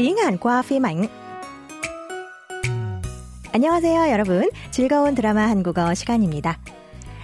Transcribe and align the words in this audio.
tiếng 0.00 0.16
Hàn 0.16 0.36
qua 0.36 0.62
phim 0.62 0.86
ảnh. 0.86 1.06
안녕하세요, 3.52 4.10
여러분. 4.10 4.50
즐거운 4.70 5.14
드라마 5.14 5.46
한국어 5.46 5.94
시간입니다. 5.94 6.58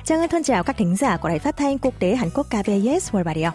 Trang 0.05 0.21
Ân 0.21 0.29
thân 0.29 0.43
chào 0.43 0.65
các 0.65 0.77
thính 0.77 0.97
giả 0.97 1.17
của 1.17 1.29
Đài 1.29 1.39
Phát 1.39 1.57
thanh 1.57 1.79
Quốc 1.79 1.95
tế 1.99 2.15
Hàn 2.15 2.31
Quốc 2.35 2.47
KBS 2.47 3.15
World 3.15 3.25
Radio. 3.25 3.53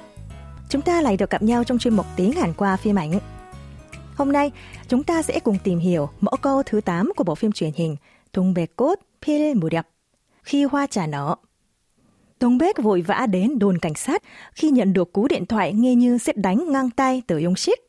Chúng 0.69 0.81
ta 0.81 1.01
lại 1.01 1.17
được 1.17 1.29
gặp 1.29 1.43
nhau 1.43 1.63
trong 1.63 1.77
chuyên 1.77 1.95
mục 1.95 2.05
tiếng 2.15 2.31
Hàn 2.31 2.53
qua 2.53 2.77
phim 2.77 2.95
ảnh. 2.95 3.19
Hôm 4.15 4.31
nay, 4.31 4.51
chúng 4.87 5.03
ta 5.03 5.21
sẽ 5.21 5.39
cùng 5.39 5.57
tìm 5.63 5.79
hiểu 5.79 6.09
mẫu 6.21 6.35
câu 6.41 6.63
thứ 6.63 6.81
8 6.81 7.11
của 7.15 7.23
bộ 7.23 7.35
phim 7.35 7.51
truyền 7.51 7.71
hình 7.75 7.95
동백꽃 8.31 8.99
필 9.21 9.55
무렵 9.55 9.85
khi 10.43 10.63
hoa 10.63 10.87
trà 10.87 11.07
nở. 11.07 11.35
Tông 12.39 12.57
Bếc 12.57 12.77
vội 12.77 13.01
vã 13.01 13.25
đến 13.29 13.59
đồn 13.59 13.77
cảnh 13.77 13.95
sát 13.95 14.23
khi 14.53 14.69
nhận 14.69 14.93
được 14.93 15.13
cú 15.13 15.27
điện 15.27 15.45
thoại 15.45 15.73
nghe 15.73 15.95
như 15.95 16.17
xét 16.17 16.37
đánh 16.37 16.71
ngang 16.71 16.89
tay 16.89 17.21
từ 17.27 17.43
Yong 17.43 17.55
Sik. 17.55 17.79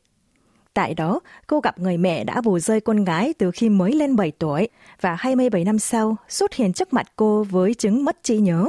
Tại 0.73 0.93
đó, 0.93 1.19
cô 1.47 1.59
gặp 1.59 1.79
người 1.79 1.97
mẹ 1.97 2.23
đã 2.23 2.41
bù 2.41 2.59
rơi 2.59 2.81
con 2.81 3.03
gái 3.03 3.33
từ 3.33 3.51
khi 3.51 3.69
mới 3.69 3.91
lên 3.91 4.15
7 4.15 4.31
tuổi 4.31 4.67
và 5.01 5.15
27 5.15 5.63
năm 5.63 5.79
sau 5.79 6.17
xuất 6.29 6.53
hiện 6.53 6.73
trước 6.73 6.93
mặt 6.93 7.07
cô 7.15 7.43
với 7.43 7.73
chứng 7.73 8.05
mất 8.05 8.23
trí 8.23 8.37
nhớ. 8.37 8.65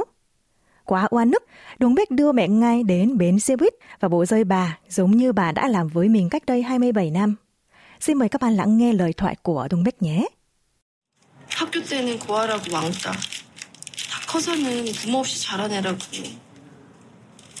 Quá 0.85 1.07
oan 1.11 1.31
ức, 1.31 1.43
Đồng 1.79 1.95
Bếch 1.95 2.11
đưa 2.11 2.31
mẹ 2.31 2.47
ngay 2.47 2.83
đến 2.83 3.17
bến 3.17 3.39
xe 3.39 3.55
buýt 3.55 3.73
và 3.99 4.07
bố 4.07 4.25
rơi 4.25 4.43
bà 4.43 4.77
giống 4.89 5.11
như 5.11 5.31
bà 5.33 5.51
đã 5.51 5.67
làm 5.67 5.87
với 5.87 6.09
mình 6.09 6.29
cách 6.29 6.45
đây 6.45 6.61
27 6.63 7.11
năm. 7.11 7.35
Xin 7.99 8.17
mời 8.17 8.29
các 8.29 8.41
bạn 8.41 8.53
lắng 8.55 8.77
nghe 8.77 8.93
lời 8.93 9.13
thoại 9.13 9.35
của 9.41 9.67
Đồng 9.71 9.83
Bếch 9.83 10.01
nhé. 10.01 10.27
학교 11.57 11.83
때는 11.83 12.17
고아라고 12.19 12.63
왕따. 12.73 13.11
다 13.11 14.13
커서는 14.27 14.85
부모 14.93 15.19
없이 15.19 15.39
자라내라고. 15.41 15.97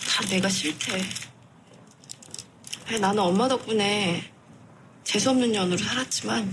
다 0.09 0.25
내가 0.29 0.49
싫대. 0.49 1.01
왜 2.89 2.97
나는 2.99 3.19
엄마 3.23 3.47
덕분에 3.47 4.21
재수없는 5.06 5.52
년으로 5.52 5.78
살았지만 5.78 6.52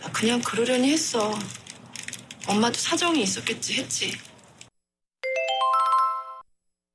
나 0.00 0.10
그냥 0.10 0.40
그러려니 0.40 0.90
했어. 0.90 1.38
엄마도 2.46 2.78
사정이 2.78 3.22
있었겠지 3.22 3.74
했지. 3.74 4.12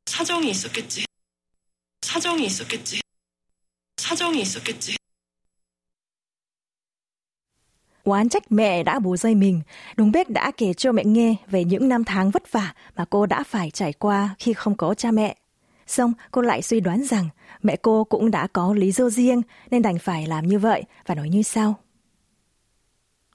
사정이 0.07 0.49
있었겠지. 0.49 1.05
사정이 2.01 2.45
있었겠지. 2.45 3.01
사정이 3.97 4.41
있었겠지. 4.41 4.97
Oán 8.05 8.29
trách 8.29 8.51
mẹ 8.51 8.83
đã 8.83 8.99
bù 8.99 9.17
rơi 9.17 9.35
mình, 9.35 9.61
Đồng 9.95 10.11
Bếch 10.11 10.29
đã 10.29 10.51
kể 10.57 10.73
cho 10.73 10.91
mẹ 10.91 11.03
nghe 11.05 11.35
về 11.47 11.63
những 11.63 11.89
năm 11.89 12.03
tháng 12.03 12.31
vất 12.31 12.51
vả 12.51 12.73
mà 12.95 13.05
cô 13.09 13.25
đã 13.25 13.43
phải 13.43 13.71
trải 13.71 13.93
qua 13.93 14.35
khi 14.39 14.53
không 14.53 14.77
có 14.77 14.93
cha 14.93 15.11
mẹ. 15.11 15.35
Xong, 15.86 16.12
cô 16.30 16.42
lại 16.42 16.62
suy 16.62 16.80
đoán 16.80 17.04
rằng 17.04 17.28
mẹ 17.62 17.76
cô 17.76 18.04
cũng 18.04 18.30
đã 18.30 18.46
có 18.46 18.74
lý 18.74 18.92
do 18.92 19.10
riêng 19.10 19.42
nên 19.70 19.82
đành 19.82 19.98
phải 19.98 20.26
làm 20.26 20.46
như 20.46 20.58
vậy 20.58 20.84
và 21.06 21.14
nói 21.14 21.28
như 21.28 21.42
sau. 21.42 21.74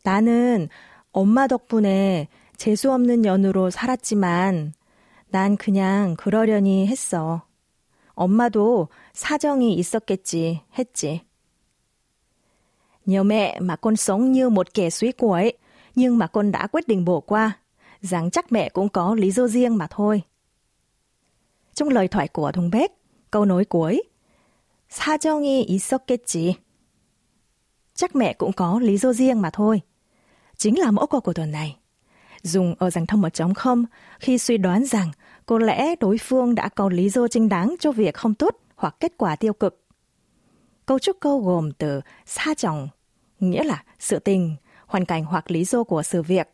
나는 0.04 0.68
엄마 1.12 1.48
덕분에 1.48 2.28
재수 2.58 2.92
없는 2.92 3.22
년으로 3.22 3.70
살았지만 3.70 4.74
난 5.30 5.58
그냥 5.58 6.16
그러려니 6.18 6.88
했어. 6.88 7.42
엄마도 8.16 8.90
사정이 9.14 9.76
있었겠지 9.76 10.62
했지. 10.78 11.22
Nhờ 13.06 13.24
mẹ 13.24 13.60
mà 13.60 13.76
con 13.76 13.96
sống 13.96 14.32
như 14.32 14.50
một 14.50 14.74
kẻ 14.74 14.90
suý 14.90 15.12
của 15.12 15.34
ấy, 15.34 15.58
nhưng 15.96 16.18
mà 16.18 16.28
con 16.28 16.52
đã 16.52 16.68
quyết 16.68 16.88
định 16.88 17.06
bỏ 17.06 17.20
qua, 17.20 17.58
rằng 18.02 18.32
chắc 18.32 18.52
mẹ 18.52 18.70
cũng 18.70 18.90
có 18.90 19.16
lý 19.16 19.32
do 19.32 19.48
riêng 19.48 19.78
mà 19.78 19.88
thôi. 19.90 20.22
Trong 21.78 21.90
lời 21.90 22.08
thoại 22.08 22.28
của 22.28 22.52
Thùng 22.52 22.70
Bếch, 22.70 22.92
câu 23.32 23.46
nối 23.46 23.66
cuối, 23.66 24.02
사정이 24.94 25.64
있었겠지. 25.64 26.54
Chắc 27.96 28.16
mẹ 28.16 28.34
cũng 28.34 28.54
có 28.54 28.80
lý 28.80 28.98
do 28.98 29.14
riêng 29.14 29.42
mà 29.42 29.50
thôi. 29.54 29.82
Chính 30.58 30.80
là 30.80 30.92
mẫu 30.92 31.08
câu 31.08 31.22
của 31.22 31.34
tuần 31.34 31.52
này. 31.52 31.78
Dùng 32.42 32.76
ở 32.80 32.90
dạng 32.90 33.06
thông 33.06 33.22
1.0 33.22 33.86
khi 34.20 34.38
suy 34.38 34.58
đoán 34.58 34.86
rằng 34.86 35.12
có 35.46 35.60
lẽ 35.60 35.96
đối 36.00 36.18
phương 36.18 36.56
đã 36.56 36.70
có 36.70 36.90
lý 36.90 37.10
do 37.10 37.28
chính 37.28 37.50
đáng 37.50 37.76
cho 37.80 37.92
việc 37.92 38.16
không 38.16 38.34
tốt 38.34 38.56
hoặc 38.76 38.96
kết 39.00 39.14
quả 39.18 39.36
tiêu 39.36 39.54
cực. 39.54 39.84
Câu 40.86 41.00
trúc 41.00 41.18
câu 41.20 41.40
gồm 41.40 41.72
từ 41.72 42.02
사정, 42.26 42.88
nghĩa 43.40 43.64
là 43.64 43.84
sự 44.00 44.20
tình, 44.20 44.56
hoàn 44.86 45.06
cảnh 45.06 45.26
hoặc 45.26 45.52
lý 45.52 45.64
do 45.64 45.84
của 45.84 46.04
sự 46.04 46.22
việc. 46.22 46.50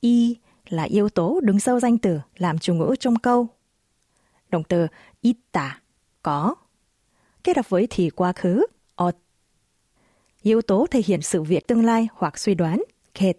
Y 0.00 0.36
là 0.68 0.82
yếu 0.82 1.08
tố 1.08 1.40
đứng 1.42 1.60
sau 1.60 1.80
danh 1.80 1.98
từ 1.98 2.20
làm 2.36 2.58
chủ 2.58 2.74
ngữ 2.74 2.94
trong 3.00 3.16
câu. 3.16 3.46
Động 4.50 4.62
từ 4.68 4.86
있다, 5.22 5.82
có. 6.22 6.54
Kết 7.44 7.56
hợp 7.56 7.70
với 7.70 7.86
thì 7.90 8.10
quá 8.10 8.32
khứ, 8.32 8.66
ot. 8.94 9.16
Yếu 10.42 10.62
tố 10.62 10.86
thể 10.90 11.02
hiện 11.06 11.22
sự 11.22 11.42
việc 11.42 11.66
tương 11.66 11.84
lai 11.84 12.08
hoặc 12.14 12.38
suy 12.38 12.54
đoán, 12.54 12.82
ket. 13.14 13.38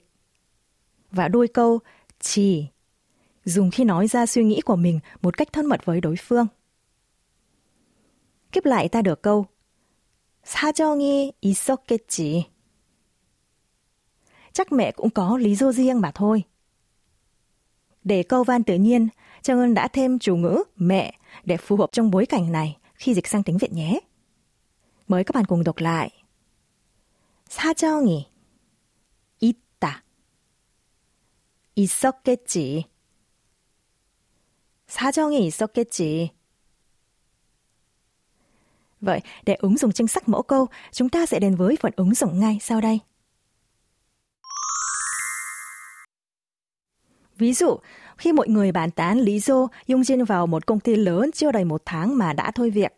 Và 1.11 1.27
đuôi 1.27 1.47
câu 1.47 1.79
chỉ, 2.19 2.65
dùng 3.45 3.71
khi 3.71 3.83
nói 3.83 4.07
ra 4.07 4.25
suy 4.25 4.43
nghĩ 4.43 4.61
của 4.61 4.75
mình 4.75 4.99
một 5.21 5.37
cách 5.37 5.53
thân 5.53 5.65
mật 5.65 5.85
với 5.85 6.01
đối 6.01 6.15
phương. 6.15 6.47
Kiếp 8.51 8.65
lại 8.65 8.89
ta 8.89 9.01
được 9.01 9.21
câu 9.21 9.45
사정이 10.47 11.33
있었겠지. 11.41 12.47
Chắc 14.53 14.71
mẹ 14.71 14.91
cũng 14.91 15.09
có 15.09 15.37
lý 15.37 15.55
do 15.55 15.71
riêng 15.71 16.01
mà 16.01 16.11
thôi. 16.11 16.43
Để 18.03 18.23
câu 18.23 18.43
van 18.43 18.63
tự 18.63 18.75
nhiên, 18.75 19.07
Trang 19.41 19.59
Ân 19.59 19.73
đã 19.73 19.87
thêm 19.87 20.19
chủ 20.19 20.35
ngữ 20.35 20.63
mẹ 20.75 21.13
để 21.43 21.57
phù 21.57 21.75
hợp 21.75 21.89
trong 21.91 22.11
bối 22.11 22.25
cảnh 22.25 22.51
này 22.51 22.77
khi 22.93 23.13
dịch 23.13 23.27
sang 23.27 23.43
tiếng 23.43 23.57
Việt 23.57 23.71
nhé. 23.71 23.99
Mời 25.07 25.23
các 25.23 25.35
bạn 25.35 25.45
cùng 25.45 25.63
đọc 25.63 25.77
lại. 25.77 26.11
사정이 27.49 28.27
있다. 29.39 30.03
있었겠지. 31.75 32.85
사정이 34.87 35.45
있었겠지. 35.47 36.31
Vậy, 39.01 39.21
để 39.45 39.55
ứng 39.55 39.77
dụng 39.77 39.91
chính 39.91 40.07
xác 40.07 40.29
mẫu 40.29 40.41
câu, 40.41 40.67
chúng 40.91 41.09
ta 41.09 41.25
sẽ 41.25 41.39
đến 41.39 41.55
với 41.55 41.75
phần 41.81 41.91
ứng 41.95 42.13
dụng 42.13 42.39
ngay 42.39 42.57
sau 42.61 42.81
đây. 42.81 42.99
Ví 47.41 47.53
dụ, 47.53 47.77
khi 48.17 48.33
mọi 48.33 48.47
người 48.47 48.71
bàn 48.71 48.91
tán 48.91 49.19
lý 49.19 49.39
do 49.39 49.67
Dung 49.87 50.01
Jin 50.01 50.25
vào 50.25 50.47
một 50.47 50.65
công 50.65 50.79
ty 50.79 50.95
lớn 50.95 51.31
chưa 51.31 51.51
đầy 51.51 51.65
một 51.65 51.81
tháng 51.85 52.17
mà 52.17 52.33
đã 52.33 52.51
thôi 52.51 52.69
việc, 52.69 52.95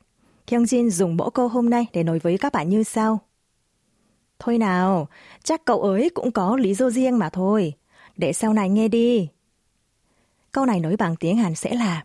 Hyung 0.47 0.63
Jin 0.63 0.89
dùng 0.89 1.17
mẫu 1.17 1.29
câu 1.29 1.47
hôm 1.47 1.69
nay 1.69 1.85
để 1.93 2.03
nói 2.03 2.19
với 2.19 2.37
các 2.37 2.53
bạn 2.53 2.69
như 2.69 2.83
sau. 2.83 3.19
Thôi 4.39 4.57
nào, 4.57 5.07
chắc 5.43 5.65
cậu 5.65 5.81
ấy 5.81 6.09
cũng 6.09 6.31
có 6.31 6.57
lý 6.57 6.73
do 6.73 6.89
riêng 6.89 7.19
mà 7.19 7.29
thôi. 7.29 7.73
Để 8.17 8.33
sau 8.33 8.53
này 8.53 8.69
nghe 8.69 8.87
đi. 8.87 9.29
Câu 10.51 10.65
này 10.65 10.79
nói 10.79 10.95
bằng 10.95 11.15
tiếng 11.15 11.37
Hàn 11.37 11.55
sẽ 11.55 11.75
là 11.75 12.03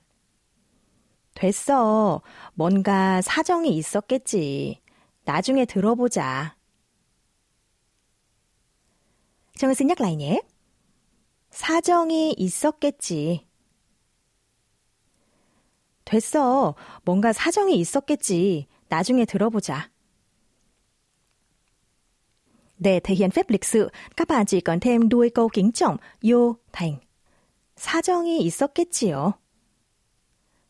됐어. 1.34 2.22
뭔가 2.54 3.20
사정이 3.20 3.76
있었겠지. 3.76 4.80
나중에 5.24 5.64
들어보자. 5.64 6.56
정은 9.56 9.74
xin 9.74 9.86
nhắc 9.86 10.00
lại 10.00 10.16
nhé. 10.16 10.40
사정이 11.50 12.34
있었겠지. 12.38 13.46
됐어. 16.04 16.74
뭔가 17.04 17.32
사정이 17.32 17.76
있었겠지. 17.76 18.66
나중에 18.88 19.24
들어보자. 19.24 19.90
Để 22.78 23.00
thể 23.00 23.14
hiện 23.14 23.30
phép 23.30 23.50
lịch 23.50 23.64
sự, 23.64 23.90
các 24.16 24.28
bạn 24.28 24.46
chỉ 24.46 24.60
cần 24.60 24.80
thêm 24.80 25.08
đuôi 25.08 25.30
câu 25.30 25.48
kính 25.48 25.72
trọng 25.72 25.96
yo 26.22 26.54
thành 26.72 26.96
사정이 27.76 28.38
있었겠지요. 28.38 29.32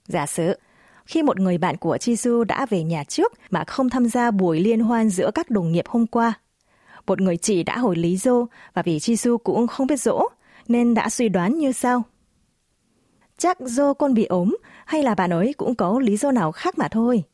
Giả 0.08 0.26
sử, 0.26 0.58
khi 1.06 1.22
một 1.22 1.40
người 1.40 1.58
bạn 1.58 1.76
của 1.76 1.96
Jisoo 1.96 2.44
đã 2.44 2.66
về 2.66 2.82
nhà 2.82 3.04
trước 3.04 3.32
mà 3.50 3.64
không 3.64 3.90
tham 3.90 4.08
gia 4.08 4.30
buổi 4.30 4.60
liên 4.60 4.80
hoan 4.80 5.10
giữa 5.10 5.30
các 5.34 5.50
đồng 5.50 5.72
nghiệp 5.72 5.84
hôm 5.88 6.06
qua. 6.06 6.32
Một 7.06 7.20
người 7.20 7.36
chị 7.36 7.62
đã 7.62 7.78
hỏi 7.78 7.96
lý 7.96 8.16
do 8.16 8.46
và 8.74 8.82
vì 8.82 8.98
Jisoo 8.98 9.38
cũng 9.38 9.66
không 9.66 9.86
biết 9.86 10.00
dỗ 10.00 10.28
nên 10.68 10.94
đã 10.94 11.08
suy 11.08 11.28
đoán 11.28 11.58
như 11.58 11.72
sau. 11.72 12.02
Chắc 13.38 13.60
do 13.60 13.94
con 13.94 14.14
bị 14.14 14.24
ốm 14.24 14.56
hay 14.86 15.02
là 15.02 15.14
bạn 15.14 15.30
ấy 15.30 15.54
cũng 15.56 15.74
có 15.74 16.00
lý 16.00 16.16
do 16.16 16.32
nào 16.32 16.52
khác 16.52 16.78
mà 16.78 16.88
thôi. 16.88 17.24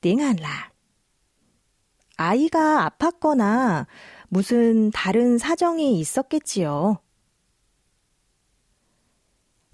Tiếng 0.00 0.18
Hàn 0.18 0.36
là 0.36 0.70
아이가 2.16 2.88
아팠거나 2.88 3.86
무슨 4.28 4.90
다른 4.90 5.38
사정이 5.38 6.00
있었겠지요. 6.00 6.96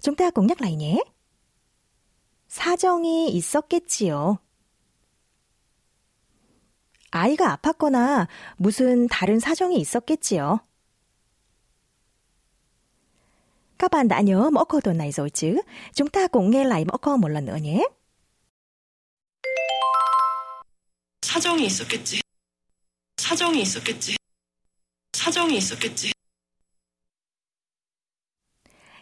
Chúng 0.01 0.15
ta 0.15 0.29
cùng 0.31 0.47
nhắc 0.47 0.61
lại 0.61 0.75
nhé. 0.75 0.99
사정이 2.49 3.29
있었겠지요. 3.29 4.37
아이가 7.11 7.55
아팠거나 7.55 8.27
무슨 8.57 9.07
다른 9.07 9.39
사정이 9.39 9.77
있었겠지요. 9.77 10.59
Các 13.79 13.91
bạn 13.91 14.07
đã 14.07 14.21
nhớ 14.21 14.49
mẫu 14.53 14.65
câu 14.65 14.81
tuần 14.81 14.97
này 14.97 15.11
rồi 15.11 15.29
chứ? 15.29 15.61
Chúng 15.93 16.07
ta 16.07 16.27
cùng 16.27 16.51
nghe 16.51 16.63
lại 16.63 16.85
mẫu 16.85 16.97
câu 16.97 17.17
một 17.17 17.27
lần 17.27 17.45
nữa 17.45 17.57
nhé. 17.61 17.83
사정이 21.21 21.65
있었겠지. 21.65 22.21
사정이 23.17 23.61
있었겠지. 23.61 24.15
사정이 25.13 25.57
있었겠지. 25.57 26.11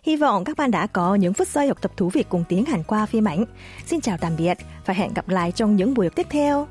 Hy 0.03 0.15
vọng 0.15 0.43
các 0.43 0.57
bạn 0.57 0.71
đã 0.71 0.87
có 0.87 1.15
những 1.15 1.33
phút 1.33 1.47
giây 1.47 1.67
học 1.67 1.81
tập 1.81 1.91
thú 1.97 2.09
vị 2.09 2.23
cùng 2.29 2.43
tiến 2.49 2.65
hành 2.65 2.83
qua 2.83 3.05
phim 3.05 3.27
ảnh. 3.27 3.45
Xin 3.85 4.01
chào 4.01 4.17
tạm 4.17 4.35
biệt 4.37 4.57
và 4.85 4.93
hẹn 4.93 5.13
gặp 5.13 5.29
lại 5.29 5.51
trong 5.51 5.75
những 5.75 5.93
buổi 5.93 6.05
học 6.05 6.15
tiếp 6.15 6.27
theo. 6.29 6.67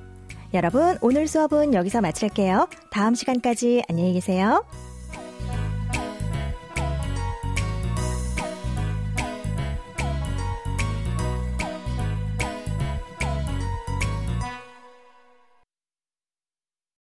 여러분, 0.53 0.97
오늘 1.01 1.29
수업은 1.29 1.75
여기서 1.75 2.01
마칠게요. 2.01 2.67
다음 2.91 3.15
시간까지 3.15 3.83
안녕히 3.89 4.15
계세요. 4.15 4.65